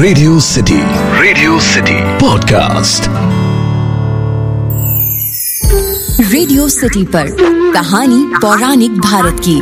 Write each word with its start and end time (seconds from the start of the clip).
Radio 0.00 0.40
city 0.40 0.76
radio 1.20 1.58
city 1.60 1.94
podcast 2.18 3.08
radio 6.32 6.68
city 6.68 7.04
पर 7.04 7.26
कहानी 7.72 8.22
पौराणिक 8.42 8.90
भारत 8.90 9.40
की। 9.48 9.58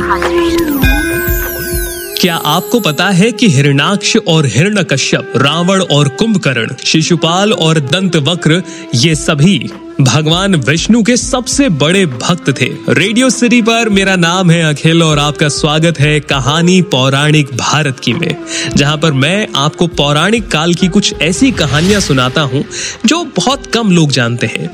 क्या 2.21 2.35
आपको 2.35 2.79
पता 2.79 3.09
है 3.09 3.31
कि 3.31 3.49
हिरणाक्ष 3.49 4.15
और 4.27 4.45
हिरण्यकश्यप 4.45 5.33
रावण 5.35 5.81
और 5.81 6.09
कुंभकर्ण 6.09 6.75
शिशुपाल 6.85 7.53
और 7.53 7.79
दंत 7.79 8.15
वक्र 8.15 8.63
ये 8.95 9.15
सभी 9.15 9.59
भगवान 10.01 10.55
विष्णु 10.55 11.01
के 11.03 11.15
सबसे 11.17 11.67
बड़े 11.69 12.05
भक्त 12.05 12.49
थे। 12.61 12.65
रेडियो 12.89 13.29
सिटी 13.29 13.61
पर 13.61 13.89
मेरा 13.89 14.15
नाम 14.15 14.51
है 14.51 14.61
अखिल 14.63 15.03
और 15.03 15.19
आपका 15.19 15.47
स्वागत 15.49 15.99
है 15.99 16.19
कहानी 16.19 16.81
पौराणिक 16.81 17.47
भारत 17.53 17.99
की 17.99 18.13
में, 18.13 18.35
जहाँ 18.75 18.97
पर 18.97 19.13
मैं 19.13 19.47
आपको 19.55 19.87
पौराणिक 19.87 20.47
काल 20.47 20.73
की 20.73 20.87
कुछ 20.87 21.13
ऐसी 21.21 21.51
कहानियाँ 21.51 22.01
सुनाता 22.01 22.41
हूँ, 22.41 22.63
जो 23.05 23.23
बहुत 23.37 23.65
कम 23.65 23.91
लोग 23.91 24.11
जानते 24.11 24.47
हैं। 24.47 24.69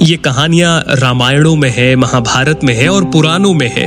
ये 0.00 0.16
कहानियाँ 0.16 0.84
रामायणों 0.88 1.54
में 1.56 1.70
है, 1.70 1.94
महाभारत 1.96 2.60
में 2.64 2.74
है 2.74 2.88
और 2.88 3.04
पुराणों 3.04 3.52
में 3.54 3.68
है। 3.68 3.86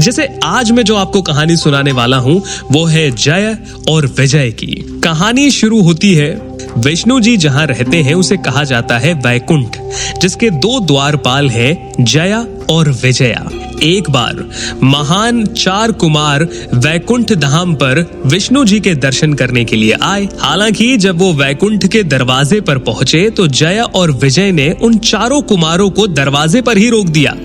जैसे 0.00 0.28
आज 0.44 0.70
मैं 0.70 0.82
जो 0.82 0.96
आपको 0.96 1.22
कहानी 1.22 1.56
सुनाने 1.56 1.92
वाला 1.92 2.16
हूँ, 2.16 2.42
वो 2.72 2.84
है 2.84 3.10
जय 3.10 3.56
और 3.88 4.06
विजय 4.18 4.50
की। 4.50 4.74
कहानी 5.04 5.50
शुरू 5.50 5.82
होती 5.82 6.14
है 6.14 6.32
विष्णु 6.78 7.20
जी 7.20 7.36
जहाँ 7.36 7.66
रहते 7.66 7.96
हैं, 7.96 8.14
उसे 8.14 8.36
कहा 8.36 8.64
जाता 8.64 8.98
है 8.98 9.14
वैकुंठ, 9.14 9.76
जिसके 10.20 10.50
दो 10.50 10.80
द्वारपाल 10.80 11.50
हैं, 11.50 11.92
जया 12.00 12.46
और 12.70 12.88
विजया। 12.88 13.50
एक 13.82 14.10
बार, 14.10 14.50
महान 14.82 15.46
चार 15.46 15.92
कुमार 15.92 16.48
वैकुंठ 16.74 17.32
धाम 17.32 17.74
पर 17.74 18.22
विष्णु 18.26 18.64
जी 18.64 18.80
के 18.80 18.94
दर्शन 18.94 19.34
करने 19.34 19.64
के 19.64 19.76
लिए 19.76 19.92
आए। 19.92 20.28
हालाँकि, 20.40 20.96
जब 20.96 21.18
वो 21.18 21.32
वैकुंठ 21.32 21.86
के 21.86 22.02
दरवाजे 22.02 22.60
पर 22.60 22.78
पहुँचे 22.78 23.30
तो 23.30 23.46
जया 23.46 23.84
और 23.84 24.10
विजय 24.10 24.52
ने 24.52 24.76
उन 24.82 24.98
चारों 24.98 25.42
कुमारों 25.42 25.90
को 25.90 26.06
दरवाजे 26.06 26.62
पर 26.62 26.78
ही 26.78 26.88
रोक 26.88 27.06
दिया। 27.06 27.36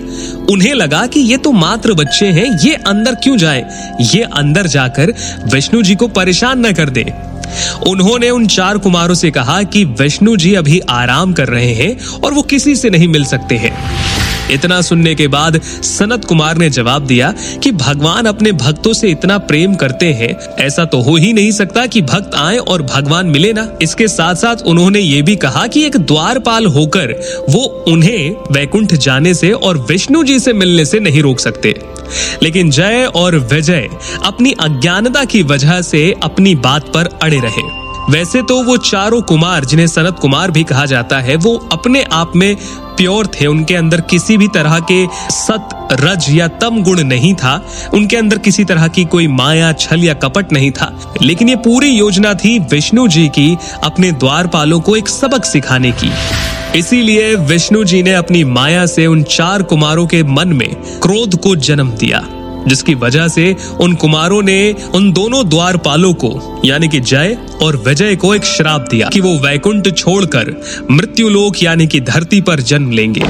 उन्हें 0.50 0.74
लगा 0.74 1.06
कि 1.06 1.20
ये 1.20 1.36
तो 1.36 1.52
मात्र 1.52 1.94
बच्चे 1.94 2.26
हैं, 2.26 2.58
ये 2.66 2.74
अंदर 2.74 3.14
क्यों 3.14 3.36
जाए? 3.36 3.64
ये 4.00 4.22
अंदर 4.22 4.66
जाकर 4.66 5.14
विष्णु 5.52 5.82
जी 5.82 5.94
को 5.94 6.08
परेशान 6.08 6.66
न 6.66 6.72
कर 6.72 6.88
दे। 6.88 7.30
उन्होंने 7.86 8.30
उन 8.30 8.46
चार 8.46 8.78
कुमारों 8.78 9.14
से 9.14 9.30
कहा 9.30 9.62
कि 9.62 9.84
विष्णु 9.84 10.36
जी 10.36 10.54
अभी 10.54 10.80
आराम 10.80 11.32
कर 11.32 11.48
रहे 11.48 11.72
हैं 11.74 11.98
और 12.24 12.32
वो 12.32 12.42
किसी 12.42 12.76
से 12.76 12.90
नहीं 12.90 13.08
मिल 13.08 13.24
सकते 13.24 13.56
हैं। 13.56 13.72
इतना 14.50 14.80
सुनने 14.80 15.14
के 15.14 15.28
बाद 15.28 15.60
सनत 15.62 16.24
कुमार 16.24 16.56
ने 16.56 16.70
जवाब 16.70 17.06
दिया 17.06 17.32
कि 17.62 17.72
भगवान 17.72 18.26
अपने 18.26 18.52
भक्तों 18.52 18.92
से 18.92 19.10
इतना 19.10 19.38
प्रेम 19.38 19.74
करते 19.74 20.12
हैं, 20.12 20.34
ऐसा 20.58 20.84
तो 20.84 21.00
हो 21.00 21.16
ही 21.16 21.32
नहीं 21.32 21.50
सकता 21.50 21.86
कि 21.86 22.02
भक्त 22.02 22.34
आए 22.34 22.56
और 22.56 22.82
भगवान 22.82 23.26
मिले 23.26 23.52
ना। 23.52 23.68
इसके 23.82 24.08
साथ 24.08 24.34
साथ 24.34 24.56
उन्होंने 24.66 25.00
ये 25.00 25.22
भी 25.22 25.36
कहा 25.36 25.66
कि 25.66 25.84
एक 25.84 25.96
द्वारपाल 25.96 26.66
होकर 26.66 27.14
वो 27.48 27.64
उन्हें 27.88 28.30
वैकुंठ 28.50 28.94
जाने 28.94 29.34
से 29.34 29.50
और 29.52 29.78
विष्णु 29.78 30.24
जी 30.24 30.38
से 30.40 30.52
मिलने 30.52 30.84
से 30.84 31.00
नहीं 31.00 31.22
रोक 31.22 31.40
सकते। 31.40 31.74
लेकिन 32.42 32.70
जय 32.70 33.10
और 33.14 33.36
विजय 33.52 33.88
अपनी 34.24 34.52
अज्ञानता 34.52 35.24
की 35.24 35.42
वजह 35.42 35.80
से 35.82 36.14
अपनी 36.22 36.54
बात 36.54 36.88
पर 36.88 37.08
अड़े 37.22 37.40
रहे। 37.40 37.89
वैसे 38.10 38.42
तो 38.42 38.62
वो 38.62 38.76
चारों 38.76 39.22
कुमार, 39.22 39.64
जिन्हें 39.64 39.86
सनत 39.86 40.16
कुमार 40.18 40.50
भी 40.50 40.64
कहा 40.64 40.86
जाता 40.86 41.18
है, 41.18 41.36
वो 41.36 41.68
अपने 41.72 42.02
आप 42.02 42.32
में 42.36 42.56
प्योर 42.96 43.26
थे। 43.26 43.46
उनके 43.46 43.74
अंदर 43.74 44.00
किसी 44.00 44.36
भी 44.36 44.48
तरह 44.48 44.78
के 44.80 45.06
सत, 45.30 45.88
रज 45.92 46.26
या 46.30 46.48
तम 46.48 46.82
गुण 46.82 47.00
नहीं 47.00 47.34
था। 47.34 47.66
उनके 47.94 48.16
अंदर 48.16 48.38
किसी 48.38 48.64
तरह 48.64 48.88
की 48.88 49.04
कोई 49.04 49.26
माया, 49.26 49.72
छल 49.72 50.04
या 50.04 50.14
कपट 50.14 50.52
नहीं 50.52 50.70
था। 50.70 51.14
लेकिन 51.22 51.48
ये 51.48 51.56
पूरी 51.56 51.88
योजना 51.88 52.34
थी 52.34 52.58
विष्णु 52.58 53.08
जी 53.08 53.28
की 53.28 53.58
अपने 53.84 54.12
द्वारपालों 54.12 54.80
को 54.80 54.96
एक 54.96 55.08
सबक 55.08 55.44
सिखाने 55.44 55.92
की। 55.92 56.12
इसीलिए 56.78 57.34
विष्णु 57.34 57.84
जी 57.84 58.02
ने 58.02 58.12
अपनी 58.12 58.44
माया 58.44 58.86
से 58.86 59.06
उन 59.06 59.22
चार 59.22 59.62
कुमारों 59.62 60.06
के 60.06 60.22
मन 60.22 60.48
में 60.48 60.74
क्रोध 60.74 61.40
को 61.40 61.56
जन्म 61.56 61.90
दिया। 61.90 62.26
जिसकी 62.68 62.94
वजह 62.94 63.28
से 63.28 63.56
उन 63.80 63.94
कुमारों 63.94 64.42
ने 64.42 64.74
उन 64.94 65.12
दोनों 65.12 65.48
द्वारपालों 65.48 66.12
को, 66.14 66.62
यानी 66.64 66.88
कि 66.88 67.00
जय 67.00 67.36
और 67.62 67.76
विजय 67.76 68.16
को 68.16 68.34
एक 68.34 68.44
श्राप 68.44 68.88
दिया 68.90 69.08
कि 69.08 69.20
वो 69.20 69.38
वैकुंठ 69.38 69.88
छोड़कर 69.88 70.54
मृत्यु 70.90 71.28
लोक 71.28 71.62
यानी 71.62 71.86
कि 71.86 72.00
धरती 72.00 72.40
पर 72.40 72.60
जन्म 72.60 72.90
लेंगे। 72.90 73.22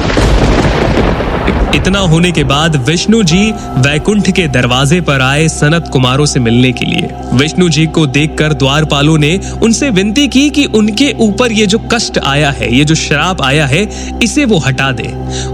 इतना 1.75 1.99
होने 2.01 2.31
के 2.33 2.43
बाद 2.45 2.77
विष्णु 2.87 3.23
जी 3.23 3.51
वैकुंठ 3.79 4.31
के 4.31 4.47
दरवाजे 4.49 5.01
पर 5.01 5.21
आए 5.21 5.47
सनत 5.49 5.89
कुमारों 5.93 6.27
से 6.27 6.41
मिलने 6.41 6.73
के 6.73 6.85
लिए। 6.85 7.09
विष्णु 7.35 7.69
जी 7.69 7.87
को 7.87 8.07
देखकर 8.07 8.53
द्वारपालों 8.53 9.17
ने 9.19 9.39
उनसे 9.63 9.91
विनती 9.91 10.27
की 10.29 10.49
कि 10.51 10.65
उनके 10.65 11.13
ऊपर 11.21 11.53
ये 11.53 11.67
जो 11.67 11.79
कष्ट 11.93 12.19
आया 12.19 12.51
है, 12.51 12.75
ये 12.77 12.85
जो 12.85 12.95
श्राप 12.95 13.43
आया 13.43 13.67
है, 13.67 13.89
इसे 14.23 14.45
वो 14.45 14.59
हटा 14.59 14.91
दे। 14.93 15.09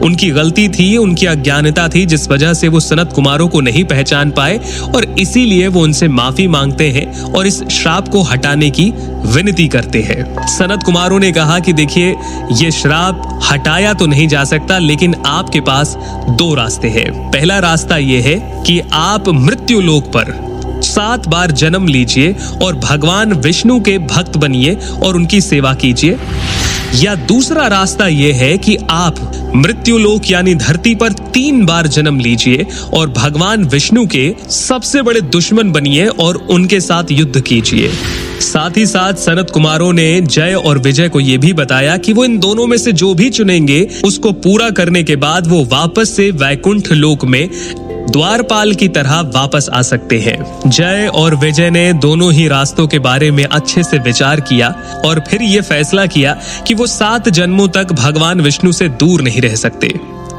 उनकी 0.06 0.30
गलती 0.30 0.68
थी, 0.68 0.96
उनकी 0.96 1.26
अज्ञानता 1.26 1.88
थी, 1.88 2.04
जिस 2.06 2.28
वजह 2.28 2.54
से 2.54 2.68
वो 2.68 2.80
सनत 2.80 3.12
कुमारों 3.12 3.48
को 3.48 3.60
नहीं 3.60 3.84
पहचान 3.84 4.30
पाए 4.30 4.58
और 4.94 5.04
इसीलिए 5.18 5.68
वो 5.68 5.82
उनसे 5.82 6.08
माफ़ी 6.08 6.46
मांगते 6.46 6.90
हैं 6.90 7.22
और 7.22 7.46
इस 7.46 7.62
श्राप 7.70 8.08
को 8.08 8.22
हटाने 8.22 8.70
की 8.70 8.92
विनती 9.26 9.68
करते 9.68 10.02
हैं। 10.02 10.46
सनत 10.48 10.82
कुमारों 10.82 11.18
ने 11.20 11.32
कहा 11.32 11.58
कि 11.58 11.72
देखिए, 11.72 12.14
ये 12.52 12.70
श्राप 12.70 13.40
हटाया 13.44 13.92
तो 13.94 14.06
नहीं 14.06 14.28
जा 14.28 14.44
सकता, 14.44 14.78
लेकिन 14.78 15.14
आपके 15.26 15.60
पास 15.60 15.96
दो 16.28 16.54
रास्ते 16.54 16.88
हैं। 16.88 17.12
पहला 17.30 17.58
रास्ता 17.58 17.96
ये 17.96 18.20
है 18.20 18.34
कि 18.66 18.80
आप 18.92 19.28
मृत्यु 19.28 19.80
लोक 19.80 20.04
पर 20.16 20.34
सात 20.82 21.28
बार 21.28 21.50
जन्म 21.50 21.86
लीजिए 21.86 22.34
और 22.62 22.76
भगवान 22.76 23.32
विष्णु 23.32 23.80
के 23.80 23.98
भक्त 23.98 24.36
बनिए 24.36 24.76
और 25.02 25.16
उनकी 25.16 25.40
सेवा 25.40 25.74
कीजिए। 25.74 26.18
या 26.94 27.14
दूसरा 27.14 27.66
रास्ता 27.66 28.06
यह 28.06 28.36
है 28.36 28.58
कि 28.58 28.76
आप 28.90 29.32
मृत्यु 29.54 29.98
लोक 29.98 30.30
यानी 30.30 30.54
धरती 30.54 30.94
पर 30.94 31.12
तीन 31.12 31.64
बार 31.66 31.86
जन्म 31.86 32.20
लीजिए 32.20 32.66
और 32.94 33.10
भगवान 33.10 33.64
विष्णु 33.64 34.06
के 34.06 34.34
सबसे 34.50 35.02
बड़े 35.02 35.20
दुश्मन 35.20 35.72
बनिए 35.72 36.06
और 36.06 36.36
उनके 36.36 36.80
साथ 36.80 37.04
युद्ध 37.10 37.40
कीजिए। 37.40 37.90
साथ 38.40 38.76
ही 38.76 38.86
साथ 38.86 39.14
सनत 39.14 39.50
कुमारों 39.50 39.92
ने 39.92 40.20
जय 40.20 40.54
और 40.54 40.78
विजय 40.78 41.08
को 41.08 41.20
यह 41.20 41.38
भी 41.38 41.52
बताया 41.52 41.96
कि 41.96 42.12
वो 42.12 42.24
इन 42.24 42.38
दोनों 42.38 42.66
में 42.66 42.76
से 42.76 42.92
जो 42.92 43.14
भी 43.14 43.30
चुनेंगे, 43.30 43.88
उसको 44.04 44.32
पूरा 44.32 44.70
करने 44.70 45.02
के 45.02 45.16
बाद 45.16 45.46
वो 45.46 45.64
वापस 45.64 46.16
से 46.16 46.30
वैकुंठ 46.30 46.92
लोक 46.92 47.24
में 47.24 47.48
द्वारपाल 48.10 48.74
की 48.74 48.88
तरह 48.88 49.20
वापस 49.20 49.68
आ 49.72 49.82
सकते 49.82 50.18
हैं। 50.18 50.60
जय 50.66 51.10
और 51.14 51.34
विजय 51.34 51.70
ने 51.70 51.92
दोनों 51.92 52.32
ही 52.32 52.48
रास्तों 52.48 52.86
के 52.86 52.98
बारे 52.98 53.30
में 53.30 53.44
अच्छे 53.44 53.82
से 53.82 53.98
विचार 53.98 54.40
किया 54.40 54.68
और 55.04 55.24
फिर 55.30 55.42
ये 55.42 55.60
फैसला 55.60 56.06
किया 56.06 56.36
कि 56.66 56.74
वो 56.74 56.86
सात 56.86 57.28
जन्मों 57.28 57.68
तक 57.68 57.92
भगवान 57.92 58.40
विष्णु 58.40 58.72
से 58.72 58.88
दूर 58.88 59.22
नहीं 59.22 59.40
रह 59.40 59.54
सकते। 59.54 59.88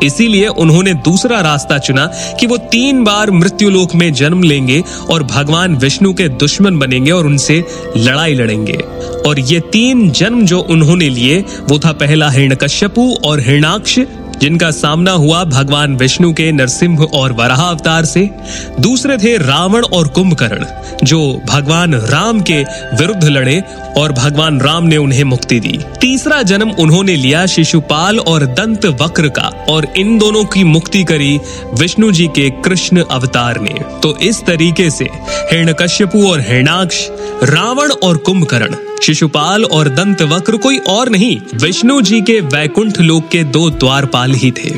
इसीलिए 0.03 0.47
उन्होंने 0.47 0.93
दूसरा 0.93 1.41
रास्ता 1.41 1.77
चुना 1.77 2.05
कि 2.39 2.47
वो 2.47 2.57
तीन 2.57 3.03
बार 3.03 3.31
मृत्युलोक 3.31 3.95
में 3.95 4.13
जन्म 4.13 4.43
लेंगे 4.43 4.83
और 5.09 5.23
भगवान 5.23 5.75
विष्णु 5.75 6.13
के 6.13 6.29
दुश्मन 6.29 6.79
बनेंगे 6.79 7.11
और 7.11 7.25
उनसे 7.25 7.63
लड़ाई 7.97 8.33
लड़ेंगे। 8.33 8.77
और 9.27 9.39
ये 9.39 9.59
तीन 9.59 10.11
जन्म 10.11 10.45
जो 10.45 10.59
उन्होंने 10.59 11.09
लिए, 11.09 11.45
वो 11.69 11.79
था 11.79 11.91
पहला 11.91 12.29
हिरण्यकश्यपु 12.29 13.17
और 13.23 13.39
हिरणाक्ष 13.39 13.99
जिनका 14.41 14.71
सामना 14.71 15.11
हुआ 15.11 15.43
भगवान 15.43 15.95
विष्णु 15.95 16.31
के 16.33 16.51
नरसिंह 16.51 17.03
और 17.03 17.31
वराह 17.31 17.61
अवतार 17.61 18.05
से, 18.05 18.29
दूसरे 18.79 19.17
थे 19.17 19.37
रावण 19.37 19.83
और 19.83 20.07
कुंभकर्ण, 20.07 20.65
जो 21.03 21.19
भगवान 21.45 21.93
राम 21.93 22.41
के 22.41 22.61
विरुद्ध 22.93 23.23
लड़े 23.23 23.61
और 23.97 24.11
भगवान 24.11 24.59
राम 24.61 24.85
ने 24.85 24.97
उन्हें 24.97 25.23
मुक्ति 25.23 25.59
दी। 25.59 25.79
तीसरा 26.01 26.41
जन्म 26.43 26.71
उन्होंने 26.71 27.15
लिया 27.15 27.45
शिशुपाल 27.45 28.19
और 28.19 28.45
दंत 28.45 28.85
वक्र 29.01 29.29
का, 29.29 29.51
और 29.69 29.87
इन 29.97 30.17
दोनों 30.17 30.43
की 30.45 30.63
मुक्ति 30.63 31.03
करी 31.03 31.39
विष्णु 31.73 32.11
जी 32.11 32.27
के 32.27 32.49
कृष्ण 32.49 33.03
अवतार 33.11 33.59
ने। 33.61 33.79
तो 34.03 34.17
इस 34.17 34.41
तरीके 34.45 34.89
से 34.89 35.09
हिरण्यकश्यपु 35.51 36.27
और 36.27 36.41
हिरणाक्ष, 36.41 37.07
रावण 37.43 37.91
और 38.03 38.17
कुंभकर्ण 38.17 38.75
शिशुपाल 39.03 39.63
और 39.65 39.89
दंत 39.89 40.21
वक्र 40.21 40.57
कोई 40.57 40.77
और 40.89 41.09
नहीं, 41.09 41.39
विष्णु 41.55 42.01
जी 42.01 42.21
के 42.21 42.39
वैकुंठ 42.41 42.99
लोक 43.01 43.29
के 43.29 43.43
दो 43.43 43.69
द्वारपाल 43.69 44.33
ही 44.33 44.51
थे। 44.51 44.69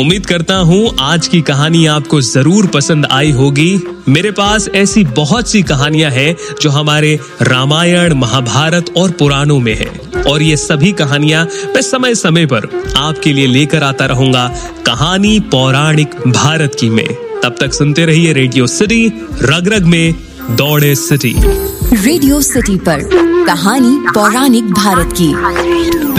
उम्मीद 0.00 0.26
करता 0.26 0.54
हूँ, 0.54 0.96
आज 1.00 1.26
की 1.26 1.40
कहानी 1.40 1.84
आपको 1.86 2.20
ज़रूर 2.20 2.66
पसंद 2.66 3.06
आई 3.10 3.30
होगी। 3.30 3.80
मेरे 4.08 4.30
पास 4.30 4.68
ऐसी 4.74 5.04
बहुत 5.04 5.48
सी 5.48 5.62
कहानियाँ 5.62 6.10
हैं, 6.10 6.36
जो 6.60 6.70
हमारे 6.70 7.18
रामायण, 7.42 8.14
महाभारत 8.14 8.92
और 8.96 9.10
पुराणों 9.10 9.58
में 9.60 9.74
है। 9.74 10.22
और 10.22 10.42
ये 10.42 10.56
सभी 10.56 10.92
कहानियाँ 10.92 11.44
मैं 11.74 11.82
समय 11.82 12.14
समय 12.14 12.46
पर 12.46 12.68
आपके 12.96 13.32
लिए 13.32 13.46
लेकर 13.46 13.82
आता 13.82 14.06
रहूँगा, 14.06 14.46
कहानी 14.86 15.38
पौराणिक 15.40 16.14
भारत 16.28 16.76
की 16.80 16.90
में। 16.90 17.06
तब 17.42 17.56
तक 17.60 17.72
सुनते 17.72 18.06
रहिए 18.06 18.32
रेडियो 18.32 18.66
सिटी 18.66 19.06
रग 19.42 19.68
रग 19.68 19.84
में, 19.84 20.14
दौड़े 20.50 20.94
सिटी। 20.94 21.34
रेडियो 21.96 22.40
सिटी 22.40 22.76
पर 22.78 23.31
कहानी 23.46 23.98
पौराणिक 24.14 24.70
भारत 24.72 25.14
की। 25.20 26.11